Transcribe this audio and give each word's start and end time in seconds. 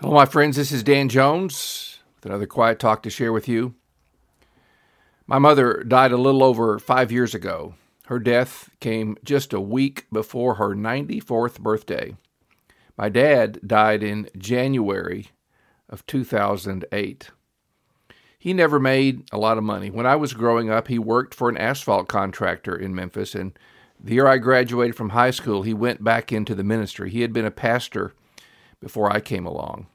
Hello, 0.00 0.14
my 0.14 0.26
friends. 0.26 0.54
This 0.54 0.70
is 0.70 0.84
Dan 0.84 1.08
Jones 1.08 1.98
with 2.14 2.26
another 2.26 2.46
quiet 2.46 2.78
talk 2.78 3.02
to 3.02 3.10
share 3.10 3.32
with 3.32 3.48
you. 3.48 3.74
My 5.26 5.40
mother 5.40 5.82
died 5.82 6.12
a 6.12 6.16
little 6.16 6.44
over 6.44 6.78
five 6.78 7.10
years 7.10 7.34
ago. 7.34 7.74
Her 8.06 8.20
death 8.20 8.70
came 8.78 9.18
just 9.24 9.52
a 9.52 9.60
week 9.60 10.06
before 10.12 10.54
her 10.54 10.76
94th 10.76 11.58
birthday. 11.58 12.16
My 12.96 13.08
dad 13.08 13.58
died 13.66 14.04
in 14.04 14.28
January 14.38 15.30
of 15.88 16.06
2008. 16.06 17.30
He 18.38 18.52
never 18.52 18.78
made 18.78 19.24
a 19.32 19.36
lot 19.38 19.58
of 19.58 19.64
money. 19.64 19.90
When 19.90 20.06
I 20.06 20.14
was 20.14 20.32
growing 20.32 20.70
up, 20.70 20.86
he 20.86 21.00
worked 21.00 21.34
for 21.34 21.48
an 21.48 21.56
asphalt 21.56 22.06
contractor 22.06 22.76
in 22.76 22.94
Memphis, 22.94 23.34
and 23.34 23.58
the 23.98 24.14
year 24.14 24.28
I 24.28 24.38
graduated 24.38 24.94
from 24.94 25.08
high 25.08 25.32
school, 25.32 25.62
he 25.62 25.74
went 25.74 26.04
back 26.04 26.30
into 26.30 26.54
the 26.54 26.62
ministry. 26.62 27.10
He 27.10 27.22
had 27.22 27.32
been 27.32 27.44
a 27.44 27.50
pastor 27.50 28.14
before 28.80 29.10
I 29.10 29.20
came 29.20 29.46
along. 29.46 29.86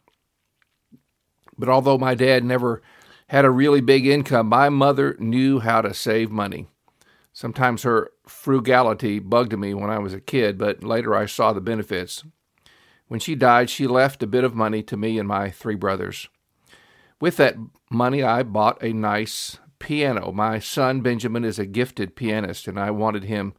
But 1.57 1.70
although 1.70 1.97
my 1.97 2.15
dad 2.15 2.43
never 2.43 2.82
had 3.28 3.46
a 3.46 3.51
really 3.51 3.82
big 3.82 4.06
income, 4.06 4.47
my 4.47 4.69
mother 4.69 5.15
knew 5.19 5.59
how 5.59 5.82
to 5.82 5.93
save 5.93 6.32
money. 6.32 6.68
Sometimes 7.32 7.83
her 7.83 8.11
frugality 8.28 9.19
bugged 9.19 9.57
me 9.57 9.73
when 9.73 9.89
I 9.89 10.00
was 10.00 10.14
a 10.14 10.21
kid, 10.21 10.57
but 10.57 10.83
later 10.83 11.15
I 11.15 11.25
saw 11.25 11.51
the 11.51 11.61
benefits. 11.61 12.23
When 13.07 13.19
she 13.19 13.36
died, 13.36 13.69
she 13.69 13.87
left 13.87 14.23
a 14.23 14.28
bit 14.28 14.43
of 14.43 14.56
money 14.56 14.84
to 14.84 14.97
me 14.97 15.18
and 15.18 15.28
my 15.28 15.50
three 15.50 15.75
brothers. 15.75 16.29
With 17.20 17.37
that 17.37 17.56
money, 17.89 18.21
I 18.23 18.43
bought 18.43 18.81
a 18.84 18.93
nice 18.93 19.57
piano. 19.79 20.31
My 20.31 20.59
son 20.59 21.01
Benjamin 21.01 21.43
is 21.43 21.59
a 21.59 21.65
gifted 21.65 22.15
pianist, 22.15 22.68
and 22.68 22.79
I 22.79 22.92
wanted 22.92 23.23
him 23.23 23.54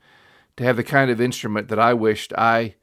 to 0.57 0.65
have 0.65 0.77
the 0.77 0.85
kind 0.85 1.11
of 1.11 1.21
instrument 1.21 1.69
that 1.69 1.79
I 1.79 1.95
wished 1.95 2.33
I 2.37 2.77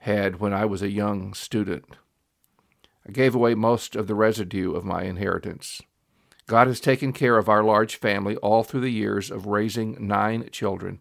had 0.00 0.40
when 0.40 0.52
I 0.52 0.64
was 0.64 0.82
a 0.82 0.90
young 0.90 1.34
student. 1.34 1.84
I 3.06 3.12
gave 3.12 3.34
away 3.34 3.54
most 3.54 3.96
of 3.96 4.06
the 4.06 4.14
residue 4.14 4.72
of 4.74 4.84
my 4.84 5.02
inheritance. 5.02 5.80
God 6.46 6.66
has 6.66 6.80
taken 6.80 7.12
care 7.12 7.38
of 7.38 7.48
our 7.48 7.62
large 7.62 7.96
family 7.96 8.36
all 8.36 8.64
through 8.64 8.80
the 8.80 8.90
years 8.90 9.30
of 9.30 9.46
raising 9.46 9.96
nine 10.06 10.48
children, 10.50 11.00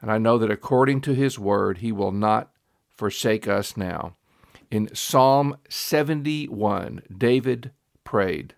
and 0.00 0.10
I 0.10 0.18
know 0.18 0.38
that 0.38 0.50
according 0.50 1.00
to 1.02 1.14
His 1.14 1.38
word, 1.38 1.78
He 1.78 1.92
will 1.92 2.12
not 2.12 2.50
forsake 2.96 3.48
us 3.48 3.76
now. 3.76 4.16
In 4.70 4.94
Psalm 4.94 5.56
71, 5.68 7.02
David 7.16 7.72
prayed, 8.04 8.54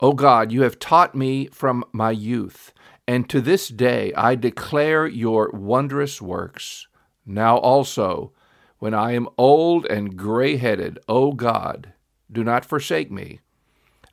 O 0.00 0.12
God, 0.12 0.50
you 0.50 0.62
have 0.62 0.78
taught 0.78 1.14
me 1.14 1.46
from 1.48 1.84
my 1.92 2.10
youth, 2.10 2.72
and 3.06 3.28
to 3.28 3.40
this 3.40 3.68
day 3.68 4.12
I 4.14 4.34
declare 4.34 5.06
your 5.06 5.50
wondrous 5.50 6.22
works. 6.22 6.86
Now 7.26 7.58
also, 7.58 8.32
when 8.80 8.94
I 8.94 9.12
am 9.12 9.28
old 9.38 9.86
and 9.86 10.16
gray 10.16 10.56
headed, 10.56 10.98
O 11.08 11.32
God, 11.32 11.92
do 12.32 12.42
not 12.42 12.64
forsake 12.64 13.10
me 13.10 13.40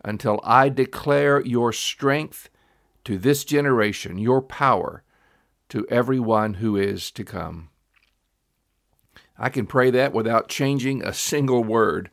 until 0.03 0.39
I 0.43 0.69
declare 0.69 1.43
your 1.43 1.73
strength 1.73 2.49
to 3.05 3.17
this 3.17 3.45
generation, 3.45 4.17
your 4.17 4.41
power 4.41 5.03
to 5.69 5.87
everyone 5.89 6.55
who 6.55 6.75
is 6.75 7.11
to 7.11 7.23
come. 7.23 7.69
I 9.37 9.49
can 9.49 9.67
pray 9.67 9.89
that 9.91 10.13
without 10.13 10.49
changing 10.49 11.01
a 11.01 11.13
single 11.13 11.63
word. 11.63 12.09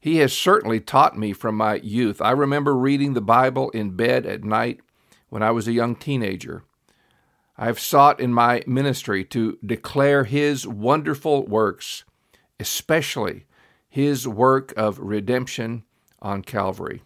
He 0.00 0.16
has 0.18 0.32
certainly 0.32 0.80
taught 0.80 1.18
me 1.18 1.32
from 1.34 1.56
my 1.56 1.74
youth. 1.74 2.22
I 2.22 2.30
remember 2.30 2.74
reading 2.74 3.12
the 3.12 3.20
Bible 3.20 3.68
in 3.70 3.90
bed 3.90 4.24
at 4.24 4.44
night 4.44 4.80
when 5.28 5.42
I 5.42 5.50
was 5.50 5.68
a 5.68 5.72
young 5.72 5.94
teenager. 5.94 6.62
I 7.60 7.66
have 7.66 7.80
sought 7.80 8.20
in 8.20 8.32
my 8.32 8.62
ministry 8.68 9.24
to 9.26 9.58
declare 9.66 10.22
His 10.22 10.64
wonderful 10.64 11.44
works, 11.44 12.04
especially 12.60 13.46
His 13.88 14.28
work 14.28 14.72
of 14.76 15.00
redemption 15.00 15.82
on 16.22 16.42
Calvary. 16.42 17.02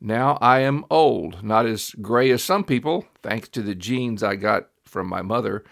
Now 0.00 0.36
I 0.40 0.60
am 0.60 0.84
old, 0.90 1.44
not 1.44 1.64
as 1.64 1.92
gray 2.02 2.30
as 2.32 2.42
some 2.42 2.64
people, 2.64 3.06
thanks 3.22 3.48
to 3.50 3.62
the 3.62 3.76
genes 3.76 4.24
I 4.24 4.34
got 4.34 4.68
from 4.84 5.06
my 5.06 5.22
mother, 5.22 5.64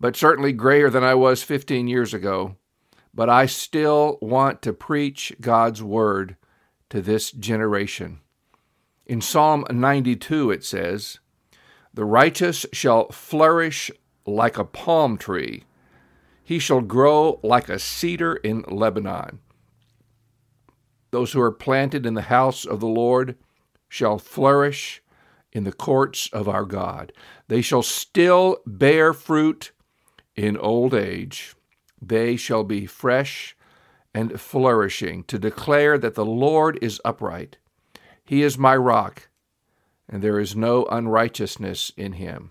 but 0.00 0.16
certainly 0.16 0.52
grayer 0.52 0.90
than 0.90 1.04
I 1.04 1.14
was 1.14 1.44
15 1.44 1.86
years 1.86 2.12
ago. 2.12 2.56
But 3.14 3.30
I 3.30 3.46
still 3.46 4.18
want 4.20 4.60
to 4.62 4.72
preach 4.72 5.32
God's 5.40 5.84
word 5.84 6.36
to 6.88 7.00
this 7.00 7.30
generation. 7.30 8.20
In 9.06 9.20
Psalm 9.20 9.64
92, 9.70 10.50
it 10.50 10.64
says, 10.64 11.19
the 11.92 12.04
righteous 12.04 12.66
shall 12.72 13.08
flourish 13.10 13.90
like 14.26 14.58
a 14.58 14.64
palm 14.64 15.16
tree. 15.16 15.64
He 16.42 16.58
shall 16.58 16.80
grow 16.80 17.40
like 17.42 17.68
a 17.68 17.78
cedar 17.78 18.36
in 18.36 18.62
Lebanon. 18.62 19.40
Those 21.10 21.32
who 21.32 21.40
are 21.40 21.52
planted 21.52 22.06
in 22.06 22.14
the 22.14 22.22
house 22.22 22.64
of 22.64 22.80
the 22.80 22.86
Lord 22.86 23.36
shall 23.88 24.18
flourish 24.18 25.02
in 25.52 25.64
the 25.64 25.72
courts 25.72 26.28
of 26.32 26.48
our 26.48 26.64
God. 26.64 27.12
They 27.48 27.60
shall 27.60 27.82
still 27.82 28.58
bear 28.64 29.12
fruit 29.12 29.72
in 30.36 30.56
old 30.56 30.94
age. 30.94 31.54
They 32.00 32.36
shall 32.36 32.62
be 32.62 32.86
fresh 32.86 33.56
and 34.14 34.40
flourishing 34.40 35.24
to 35.24 35.38
declare 35.38 35.98
that 35.98 36.14
the 36.14 36.24
Lord 36.24 36.78
is 36.80 37.00
upright. 37.04 37.58
He 38.24 38.42
is 38.42 38.56
my 38.56 38.76
rock 38.76 39.28
and 40.10 40.22
there 40.22 40.40
is 40.40 40.56
no 40.56 40.84
unrighteousness 40.86 41.92
in 41.96 42.14
him. 42.14 42.50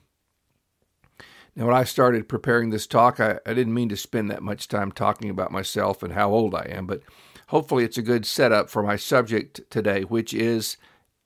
Now, 1.55 1.65
when 1.65 1.75
I 1.75 1.83
started 1.83 2.29
preparing 2.29 2.69
this 2.69 2.87
talk, 2.87 3.19
I, 3.19 3.39
I, 3.45 3.53
didn't 3.53 3.73
mean 3.73 3.89
to 3.89 3.97
spend 3.97 4.31
that 4.31 4.41
much 4.41 4.69
time 4.69 4.93
talking 4.93 5.29
about 5.29 5.51
myself 5.51 6.01
and 6.01 6.13
how 6.13 6.31
old 6.31 6.55
I 6.55 6.67
am, 6.69 6.87
but 6.87 7.01
hopefully 7.47 7.83
it's 7.83 7.97
a 7.97 8.01
good 8.03 8.25
setup 8.25 8.69
for 8.69 8.81
my 8.81 8.95
subject 8.95 9.61
today, 9.69 10.03
which 10.03 10.33
is 10.33 10.77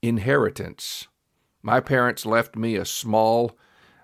inheritance. 0.01 1.07
My 1.61 1.79
parents 1.79 2.25
left 2.25 2.55
me 2.55 2.75
a 2.75 2.85
small 2.85 3.55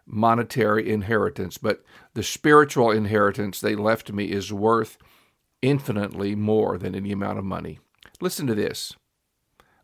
monetary 0.06 0.91
inheritance, 0.91 1.57
but 1.57 1.84
the 2.13 2.23
spiritual 2.23 2.91
inheritance 2.91 3.59
they 3.59 3.75
left 3.75 4.12
me 4.12 4.25
is 4.25 4.53
worth 4.53 4.97
infinitely 5.62 6.35
more 6.35 6.78
than 6.78 6.94
any 6.94 7.12
amount 7.12 7.39
of 7.39 7.45
money. 7.45 7.79
Listen 8.22 8.45
to 8.47 8.56
this. 8.56 8.94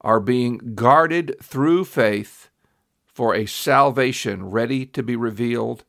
are 0.00 0.20
being 0.20 0.74
guarded 0.74 1.36
through 1.42 1.84
faith 1.84 2.48
for 3.06 3.34
a 3.34 3.46
salvation 3.46 4.50
ready 4.50 4.86
to 4.86 5.02
be 5.02 5.16
revealed 5.16 5.84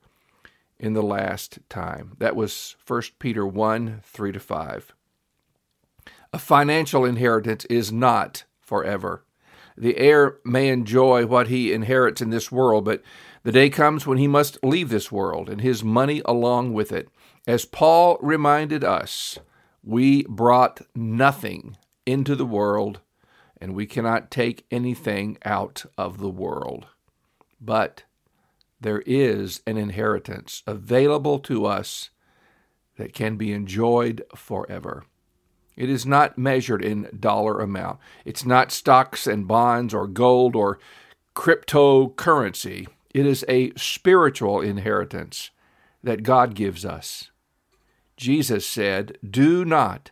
in 0.79 0.93
the 0.93 1.03
last 1.03 1.59
time. 1.69 2.15
That 2.17 2.35
was 2.35 2.75
1 2.85 3.01
Peter 3.19 3.45
1 3.45 4.01
3 4.03 4.31
to 4.31 4.39
5. 4.39 4.93
A 6.33 6.39
financial 6.39 7.05
inheritance 7.05 7.65
is 7.65 7.91
not 7.91 8.45
forever. 8.59 9.23
The 9.77 9.97
heir 9.97 10.37
may 10.43 10.69
enjoy 10.69 11.25
what 11.25 11.47
he 11.47 11.71
inherits 11.71 12.21
in 12.21 12.29
this 12.29 12.51
world, 12.51 12.85
but 12.85 13.01
the 13.43 13.51
day 13.51 13.69
comes 13.69 14.05
when 14.05 14.17
he 14.17 14.27
must 14.27 14.63
leave 14.63 14.89
this 14.89 15.11
world 15.11 15.49
and 15.49 15.61
his 15.61 15.83
money 15.83 16.21
along 16.25 16.73
with 16.73 16.91
it. 16.91 17.09
As 17.47 17.65
Paul 17.65 18.17
reminded 18.21 18.83
us, 18.83 19.39
we 19.83 20.23
brought 20.23 20.81
nothing 20.95 21.77
into 22.05 22.35
the 22.35 22.45
world 22.45 22.99
and 23.61 23.75
we 23.75 23.85
cannot 23.85 24.31
take 24.31 24.65
anything 24.71 25.37
out 25.45 25.85
of 25.97 26.17
the 26.17 26.29
world. 26.29 26.87
But 27.61 28.03
there 28.81 29.03
is 29.05 29.61
an 29.67 29.77
inheritance 29.77 30.63
available 30.65 31.37
to 31.39 31.67
us 31.67 32.09
that 32.97 33.13
can 33.13 33.37
be 33.37 33.53
enjoyed 33.53 34.23
forever. 34.35 35.05
It 35.77 35.89
is 35.89 36.05
not 36.05 36.37
measured 36.37 36.83
in 36.83 37.07
dollar 37.17 37.59
amount. 37.59 37.99
It's 38.25 38.45
not 38.45 38.71
stocks 38.71 39.27
and 39.27 39.47
bonds 39.47 39.93
or 39.93 40.07
gold 40.07 40.55
or 40.55 40.79
cryptocurrency. 41.35 42.87
It 43.13 43.25
is 43.25 43.45
a 43.47 43.71
spiritual 43.75 44.59
inheritance 44.59 45.51
that 46.03 46.23
God 46.23 46.55
gives 46.55 46.83
us. 46.83 47.29
Jesus 48.17 48.67
said, 48.67 49.17
Do 49.27 49.63
not 49.63 50.11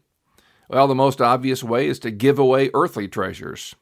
Well, 0.71 0.87
the 0.87 0.95
most 0.95 1.19
obvious 1.19 1.65
way 1.65 1.87
is 1.89 1.99
to 1.99 2.11
give 2.11 2.39
away 2.39 2.69
earthly 2.73 3.09
treasures. 3.09 3.75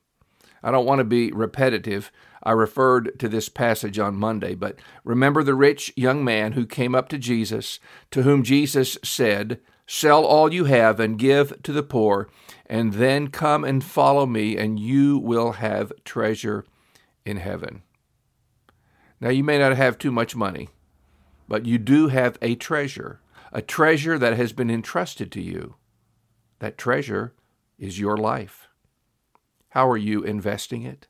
I 0.63 0.71
don't 0.71 0.87
want 0.87 0.97
to 0.97 1.03
be 1.03 1.31
repetitive. 1.31 2.11
I 2.41 2.53
referred 2.53 3.19
to 3.19 3.29
this 3.29 3.47
passage 3.47 3.99
on 3.99 4.15
Monday, 4.15 4.55
but 4.55 4.79
remember 5.03 5.43
the 5.43 5.53
rich 5.53 5.93
young 5.95 6.23
man 6.23 6.53
who 6.53 6.65
came 6.65 6.95
up 6.95 7.07
to 7.09 7.19
Jesus, 7.19 7.79
to 8.09 8.23
whom 8.23 8.41
Jesus 8.41 8.97
said, 9.03 9.59
Sell 9.85 10.25
all 10.25 10.51
you 10.51 10.65
have 10.65 10.99
and 10.99 11.19
give 11.19 11.61
to 11.61 11.71
the 11.71 11.83
poor, 11.83 12.27
and 12.65 12.93
then 12.93 13.27
come 13.27 13.63
and 13.63 13.83
follow 13.83 14.25
me, 14.25 14.57
and 14.57 14.79
you 14.79 15.19
will 15.19 15.53
have 15.53 15.93
treasure 16.03 16.65
in 17.23 17.37
heaven. 17.37 17.83
Now, 19.21 19.29
you 19.29 19.43
may 19.43 19.59
not 19.59 19.77
have 19.77 19.99
too 19.99 20.11
much 20.11 20.35
money, 20.35 20.69
but 21.47 21.67
you 21.67 21.77
do 21.77 22.07
have 22.07 22.39
a 22.41 22.55
treasure, 22.55 23.21
a 23.53 23.61
treasure 23.61 24.17
that 24.17 24.37
has 24.37 24.53
been 24.53 24.71
entrusted 24.71 25.31
to 25.33 25.41
you. 25.41 25.75
That 26.59 26.77
treasure 26.77 27.33
is 27.77 27.99
your 27.99 28.17
life. 28.17 28.67
How 29.69 29.89
are 29.89 29.97
you 29.97 30.23
investing 30.23 30.83
it? 30.83 31.07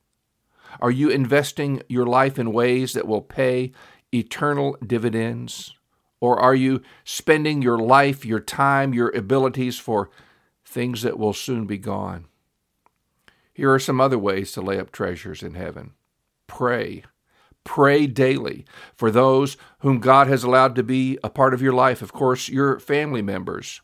Are 0.80 0.92
you 0.92 1.10
investing 1.10 1.82
your 1.90 2.06
life 2.06 2.38
in 2.38 2.54
ways 2.54 2.94
that 2.94 3.08
will 3.08 3.22
pay 3.22 3.72
eternal 4.14 4.78
dividends? 4.86 5.76
Or 6.22 6.40
are 6.40 6.56
you 6.56 6.82
spending 7.04 7.62
your 7.62 7.78
life, 7.78 8.26
your 8.26 8.40
time, 8.40 8.94
your 8.94 9.10
abilities 9.16 9.80
for 9.80 10.10
things 10.66 11.02
that 11.02 11.18
will 11.18 11.34
soon 11.34 11.66
be 11.66 11.78
gone? 11.78 12.26
Here 13.54 13.74
are 13.74 13.80
some 13.80 14.00
other 14.00 14.20
ways 14.20 14.52
to 14.54 14.62
lay 14.62 14.80
up 14.80 14.92
treasures 14.92 15.42
in 15.42 15.54
heaven. 15.54 15.94
Pray. 16.48 17.04
Pray 17.64 18.08
daily 18.08 18.66
for 18.96 19.12
those 19.12 19.58
whom 19.80 20.00
God 20.00 20.28
has 20.28 20.44
allowed 20.44 20.76
to 20.76 20.84
be 20.84 21.18
a 21.24 21.30
part 21.30 21.54
of 21.54 21.62
your 21.62 21.74
life. 21.74 22.02
Of 22.02 22.14
course, 22.14 22.50
your 22.50 22.80
family 22.80 23.22
members, 23.22 23.82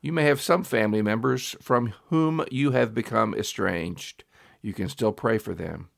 you 0.00 0.12
may 0.12 0.24
have 0.24 0.40
some 0.40 0.64
family 0.64 1.02
members 1.02 1.56
from 1.60 1.94
whom 2.06 2.44
you 2.50 2.70
have 2.72 2.94
become 2.94 3.34
estranged. 3.34 4.24
You 4.62 4.72
can 4.72 4.88
still 4.88 5.12
pray 5.12 5.38
for 5.38 5.54
them. 5.54 5.88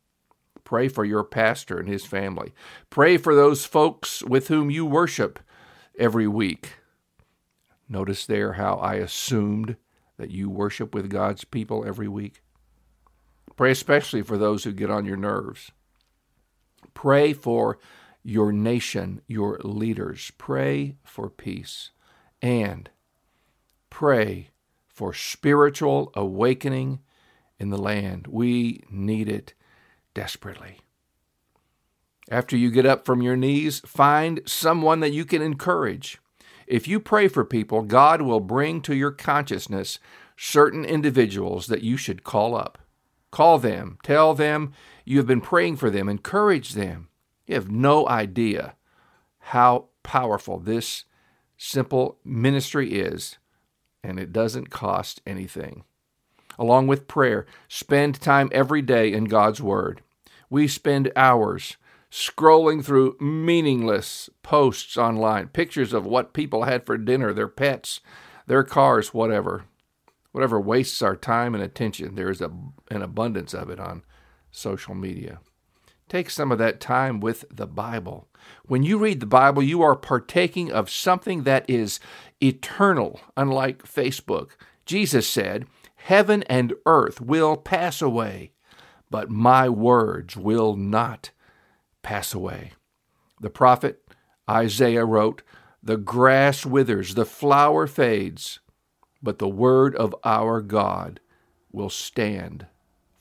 Pray 0.65 0.89
for 0.89 1.05
your 1.05 1.25
pastor 1.25 1.79
and 1.79 1.89
his 1.89 2.05
family. 2.05 2.55
Pray 2.89 3.17
for 3.17 3.35
those 3.35 3.65
folks 3.65 4.23
with 4.23 4.49
whom 4.49 4.71
you 4.71 4.87
worship 4.87 5.41
every 5.99 6.27
week. 6.27 6.75
Notice 7.89 8.25
there 8.25 8.55
how 8.55 8.75
I 8.77 8.95
assumed 8.95 9.77
that 10.17 10.31
you 10.31 10.49
worship 10.49 10.95
with 10.95 11.11
God's 11.11 11.45
people 11.45 11.85
every 11.85 12.09
week. 12.09 12.43
Pray 13.57 13.73
especially 13.73 14.23
for 14.23 14.39
those 14.39 14.65
who 14.65 14.73
get 14.73 14.91
on 14.91 15.05
your 15.05 15.17
nerves. 15.17 15.73
Pray 16.95 17.33
for 17.33 17.79
your 18.23 18.53
nation, 18.53 19.23
your 19.27 19.59
leaders. 19.65 20.31
Pray 20.39 20.97
for 21.03 21.29
peace. 21.29 21.91
And 22.41 22.91
pray 23.91 24.51
for 24.89 25.13
spiritual 25.13 26.13
awakening 26.15 27.01
in 27.59 27.71
the 27.71 27.79
land. 27.79 28.27
We 28.27 28.85
need 28.91 29.29
it 29.29 29.55
desperately. 30.15 30.79
After 32.31 32.57
you 32.57 32.71
get 32.71 32.87
up 32.87 33.05
from 33.05 33.23
your 33.23 33.37
knees, 33.37 33.81
find 33.81 34.41
someone 34.47 35.01
that 35.01 35.13
you 35.13 35.25
can 35.25 35.43
encourage. 35.43 36.19
If 36.67 36.87
you 36.87 37.01
pray 37.01 37.27
for 37.29 37.45
people, 37.45 37.83
God 37.83 38.23
will 38.23 38.41
bring 38.41 38.81
to 38.83 38.95
your 38.95 39.11
consciousness 39.11 39.99
certain 40.37 40.85
individuals 40.85 41.67
that 41.67 41.83
you 41.83 41.97
should 41.97 42.23
call 42.23 42.55
up. 42.55 42.79
Call 43.31 43.59
them, 43.59 43.99
tell 44.03 44.35
them 44.35 44.73
you 45.05 45.19
have 45.19 45.27
been 45.27 45.41
praying 45.41 45.77
for 45.77 45.91
them, 45.91 46.09
encourage 46.09 46.75
them. 46.75 47.09
You 47.47 47.55
have 47.57 47.71
no 47.71 48.09
idea 48.09 48.77
how 49.39 49.89
powerful 50.03 50.59
this 50.59 51.05
simple 51.57 52.19
ministry 52.25 52.93
is 52.93 53.39
and 54.03 54.19
it 54.19 54.33
doesn't 54.33 54.71
cost 54.71 55.21
anything. 55.27 55.85
Along 56.59 56.87
with 56.87 57.09
prayer, 57.09 57.47
spend 57.69 58.21
time 58.21 58.51
every 58.53 58.83
day 58.83 59.13
in 59.13 59.25
God's 59.25 59.63
Word. 59.63 60.03
We 60.49 60.69
spend 60.69 61.13
hours 61.17 61.77
scrolling 62.11 62.85
through 62.85 63.17
meaningless 63.21 64.29
posts 64.43 64.97
online, 64.97 65.49
pictures 65.49 65.93
of 65.93 66.07
what 66.07 66.33
people 66.33 66.65
had 66.65 66.85
for 66.85 66.99
dinner, 66.99 67.33
their 67.33 67.49
pets, 67.49 68.01
their 68.47 68.65
cars, 68.65 69.15
whatever. 69.15 69.65
Whatever 70.33 70.61
wastes 70.61 71.03
our 71.03 71.17
time 71.17 71.55
and 71.55 71.63
attention, 71.63 72.15
there 72.15 72.31
is 72.31 72.41
a, 72.41 72.51
an 72.91 73.03
abundance 73.03 73.53
of 73.53 73.69
it 73.71 73.81
on 73.81 74.05
social 74.51 74.95
media. 74.95 75.41
Take 76.11 76.29
some 76.29 76.51
of 76.51 76.59
that 76.59 76.81
time 76.81 77.21
with 77.21 77.45
the 77.53 77.69
Bible. 77.69 78.27
When 78.67 78.83
you 78.83 78.99
read 78.99 79.21
the 79.21 79.27
Bible, 79.27 79.63
you 79.63 79.81
are 79.81 79.95
partaking 79.95 80.73
of 80.73 80.91
something 80.91 81.45
that 81.45 81.65
is 81.71 82.01
eternal, 82.43 83.21
unlike 83.37 83.85
Facebook. 83.85 84.51
Jesus 84.85 85.29
said, 85.29 85.67
Heaven 85.95 86.43
and 86.49 86.75
earth 86.85 87.21
will 87.21 87.57
pass 87.57 88.03
away, 88.03 88.51
but 89.09 89.31
my 89.31 89.69
words 89.69 90.37
will 90.37 90.75
not 90.75 91.31
pass 92.03 92.35
away. 92.35 92.73
The 93.41 93.51
prophet 93.51 94.03
Isaiah 94.51 95.05
wrote, 95.05 95.43
The 95.81 95.97
grass 95.97 96.67
withers, 96.67 97.15
the 97.15 97.25
flower 97.25 97.87
fades, 97.87 98.59
but 99.23 99.39
the 99.39 99.49
word 99.49 99.95
of 99.95 100.17
our 100.25 100.61
God 100.61 101.21
will 101.71 101.89
stand 101.89 102.67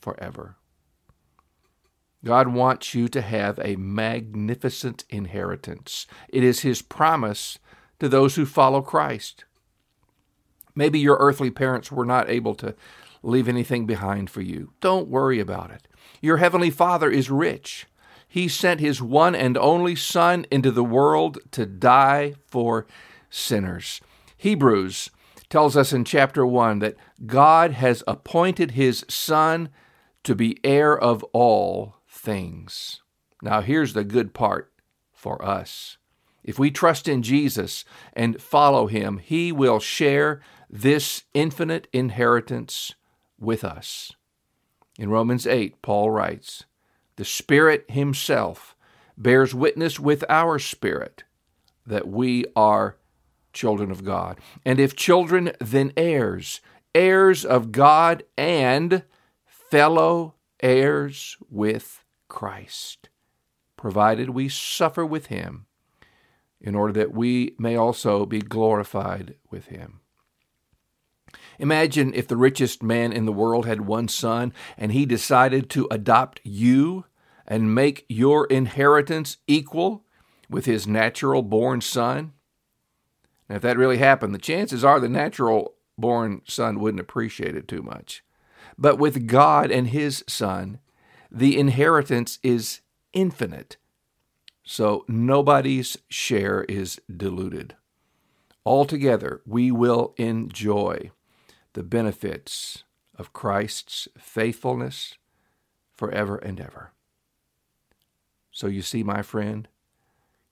forever. 0.01 0.55
God 2.23 2.49
wants 2.49 2.93
you 2.93 3.07
to 3.09 3.21
have 3.21 3.59
a 3.59 3.77
magnificent 3.77 5.05
inheritance. 5.09 6.05
It 6.27 6.43
is 6.43 6.61
His 6.61 6.81
promise 6.81 7.59
to 7.99 8.09
those 8.09 8.35
who 8.35 8.45
follow 8.45 8.81
Christ. 8.81 9.45
Maybe 10.75 10.99
your 10.99 11.17
earthly 11.19 11.49
parents 11.49 11.91
were 11.91 12.05
not 12.05 12.29
able 12.29 12.55
to 12.55 12.75
leave 13.23 13.47
anything 13.47 13.85
behind 13.85 14.29
for 14.29 14.41
you. 14.41 14.73
Don't 14.81 15.07
worry 15.07 15.39
about 15.39 15.71
it. 15.71 15.87
Your 16.21 16.37
heavenly 16.37 16.69
Father 16.69 17.09
is 17.09 17.29
rich. 17.29 17.85
He 18.27 18.47
sent 18.47 18.79
His 18.79 19.01
one 19.01 19.33
and 19.33 19.57
only 19.57 19.95
Son 19.95 20.45
into 20.51 20.71
the 20.71 20.83
world 20.83 21.39
to 21.51 21.65
die 21.65 22.35
for 22.47 22.85
sinners. 23.29 24.01
Hebrews 24.37 25.09
tells 25.49 25.75
us 25.75 25.91
in 25.91 26.05
chapter 26.05 26.45
1 26.45 26.79
that 26.79 26.95
God 27.25 27.71
has 27.71 28.03
appointed 28.07 28.71
His 28.71 29.03
Son 29.09 29.69
to 30.23 30.35
be 30.35 30.59
heir 30.63 30.97
of 30.97 31.23
all 31.33 31.95
things. 32.19 33.01
Now, 33.41 33.61
here's 33.61 33.93
the 33.93 34.03
good 34.03 34.33
part 34.33 34.71
for 35.13 35.43
us. 35.43 35.97
If 36.43 36.59
we 36.59 36.71
trust 36.71 37.07
in 37.07 37.21
Jesus 37.21 37.85
and 38.13 38.41
follow 38.41 38.87
Him, 38.87 39.17
He 39.17 39.51
will 39.51 39.79
share 39.79 40.41
this 40.69 41.23
infinite 41.33 41.87
inheritance 41.93 42.93
with 43.39 43.63
us. 43.63 44.11
In 44.97 45.09
Romans 45.09 45.47
8, 45.47 45.81
Paul 45.81 46.11
writes, 46.11 46.65
The 47.15 47.25
Spirit 47.25 47.85
Himself 47.89 48.75
bears 49.17 49.53
witness 49.53 49.99
with 49.99 50.23
our 50.29 50.59
spirit 50.59 51.23
that 51.85 52.07
we 52.07 52.45
are 52.55 52.97
children 53.53 53.91
of 53.91 54.03
God. 54.03 54.39
And 54.65 54.79
if 54.79 54.95
children, 54.95 55.51
then 55.59 55.91
heirs, 55.97 56.61
heirs 56.93 57.43
of 57.45 57.71
God 57.71 58.23
and 58.37 59.03
fellow 59.45 60.35
heirs 60.61 61.37
with 61.49 62.03
Christ, 62.29 63.09
provided 63.75 64.29
we 64.29 64.47
suffer 64.47 65.05
with 65.05 65.25
him, 65.27 65.65
in 66.61 66.75
order 66.75 66.93
that 66.93 67.13
we 67.13 67.55
may 67.57 67.75
also 67.75 68.25
be 68.25 68.39
glorified 68.39 69.35
with 69.49 69.67
him. 69.67 69.99
Imagine 71.57 72.13
if 72.13 72.27
the 72.27 72.37
richest 72.37 72.81
man 72.81 73.11
in 73.11 73.25
the 73.25 73.33
world 73.33 73.65
had 73.65 73.81
one 73.81 74.07
son 74.07 74.53
and 74.77 74.91
he 74.91 75.05
decided 75.05 75.69
to 75.69 75.87
adopt 75.91 76.39
you 76.43 77.05
and 77.45 77.75
make 77.75 78.05
your 78.07 78.45
inheritance 78.47 79.37
equal 79.47 80.05
with 80.49 80.65
his 80.65 80.87
natural 80.87 81.41
born 81.41 81.81
son. 81.81 82.33
Now, 83.49 83.57
if 83.57 83.61
that 83.63 83.77
really 83.77 83.97
happened, 83.97 84.33
the 84.33 84.39
chances 84.39 84.83
are 84.83 84.99
the 84.99 85.09
natural 85.09 85.75
born 85.97 86.41
son 86.47 86.79
wouldn't 86.79 87.01
appreciate 87.01 87.55
it 87.55 87.67
too 87.67 87.81
much. 87.81 88.23
But 88.77 88.97
with 88.97 89.27
God 89.27 89.71
and 89.71 89.87
his 89.87 90.23
son, 90.27 90.79
the 91.31 91.57
inheritance 91.57 92.39
is 92.43 92.81
infinite. 93.13 93.77
So 94.63 95.05
nobody's 95.07 95.97
share 96.09 96.63
is 96.63 96.99
diluted. 97.15 97.75
Altogether, 98.65 99.41
we 99.45 99.71
will 99.71 100.13
enjoy 100.17 101.11
the 101.73 101.83
benefits 101.83 102.83
of 103.15 103.33
Christ's 103.33 104.07
faithfulness 104.17 105.15
forever 105.95 106.37
and 106.37 106.59
ever. 106.59 106.91
So 108.51 108.67
you 108.67 108.81
see, 108.81 109.03
my 109.03 109.21
friend, 109.21 109.67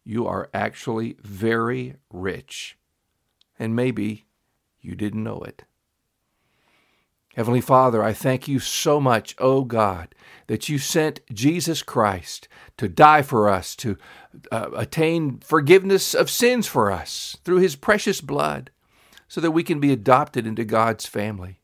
you 0.03 0.25
are 0.25 0.49
actually 0.53 1.17
very 1.21 1.95
rich, 2.11 2.77
and 3.59 3.75
maybe 3.75 4.25
you 4.79 4.95
didn't 4.95 5.23
know 5.23 5.39
it. 5.39 5.63
Heavenly 7.37 7.61
Father, 7.61 8.03
I 8.03 8.13
thank 8.13 8.47
you 8.47 8.57
so 8.57 8.99
much, 8.99 9.35
O 9.37 9.57
oh 9.57 9.63
God, 9.63 10.15
that 10.47 10.69
you 10.69 10.79
sent 10.79 11.21
Jesus 11.31 11.83
Christ 11.83 12.47
to 12.77 12.89
die 12.89 13.21
for 13.21 13.47
us, 13.47 13.75
to 13.75 13.95
uh, 14.51 14.71
attain 14.75 15.37
forgiveness 15.41 16.15
of 16.15 16.31
sins 16.31 16.65
for 16.65 16.89
us 16.91 17.37
through 17.43 17.59
his 17.59 17.75
precious 17.75 18.21
blood, 18.21 18.71
so 19.27 19.39
that 19.39 19.51
we 19.51 19.61
can 19.61 19.79
be 19.79 19.93
adopted 19.93 20.47
into 20.47 20.65
God's 20.65 21.05
family 21.05 21.59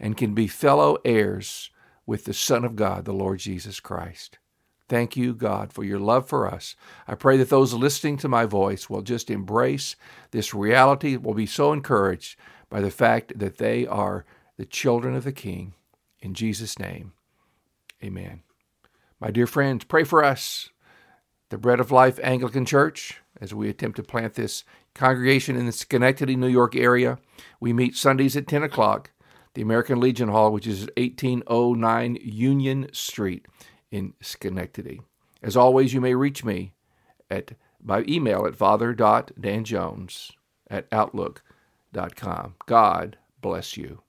and 0.00 0.16
can 0.16 0.34
be 0.34 0.48
fellow 0.48 0.98
heirs 1.04 1.70
with 2.04 2.24
the 2.24 2.34
Son 2.34 2.64
of 2.64 2.74
God, 2.74 3.04
the 3.04 3.12
Lord 3.12 3.38
Jesus 3.38 3.78
Christ. 3.78 4.40
Thank 4.88 5.16
you, 5.16 5.34
God, 5.34 5.72
for 5.72 5.84
your 5.84 6.00
love 6.00 6.28
for 6.28 6.52
us. 6.52 6.74
I 7.06 7.14
pray 7.14 7.36
that 7.36 7.48
those 7.48 7.74
listening 7.74 8.16
to 8.16 8.28
my 8.28 8.44
voice 8.44 8.90
will 8.90 9.02
just 9.02 9.30
embrace 9.30 9.94
this 10.32 10.52
reality, 10.52 11.16
will 11.16 11.34
be 11.34 11.46
so 11.46 11.72
encouraged 11.72 12.36
by 12.68 12.80
the 12.80 12.90
fact 12.90 13.38
that 13.38 13.58
they 13.58 13.86
are 13.86 14.24
the 14.62 14.66
children 14.66 15.16
of 15.16 15.24
the 15.24 15.32
King. 15.32 15.74
In 16.20 16.34
Jesus' 16.34 16.78
name, 16.78 17.14
amen. 18.00 18.42
My 19.18 19.32
dear 19.32 19.48
friends, 19.48 19.82
pray 19.82 20.04
for 20.04 20.22
us, 20.22 20.70
the 21.48 21.58
Bread 21.58 21.80
of 21.80 21.90
Life 21.90 22.20
Anglican 22.22 22.64
Church, 22.64 23.20
as 23.40 23.52
we 23.52 23.68
attempt 23.68 23.96
to 23.96 24.04
plant 24.04 24.34
this 24.34 24.62
congregation 24.94 25.56
in 25.56 25.66
the 25.66 25.72
Schenectady, 25.72 26.36
New 26.36 26.46
York 26.46 26.76
area. 26.76 27.18
We 27.58 27.72
meet 27.72 27.96
Sundays 27.96 28.36
at 28.36 28.46
10 28.46 28.62
o'clock, 28.62 29.10
the 29.54 29.62
American 29.62 29.98
Legion 29.98 30.28
Hall, 30.28 30.52
which 30.52 30.68
is 30.68 30.82
1809 30.96 32.18
Union 32.22 32.88
Street 32.92 33.46
in 33.90 34.14
Schenectady. 34.20 35.00
As 35.42 35.56
always, 35.56 35.92
you 35.92 36.00
may 36.00 36.14
reach 36.14 36.44
me 36.44 36.72
at 37.28 37.54
by 37.80 38.04
email 38.08 38.46
at 38.46 38.54
father.danjones 38.54 40.30
at 40.70 40.86
outlook.com. 40.92 42.54
God 42.66 43.18
bless 43.40 43.76
you. 43.76 44.02